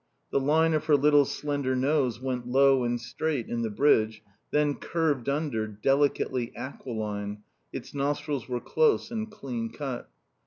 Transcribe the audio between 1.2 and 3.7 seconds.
slender nose went low and straight in the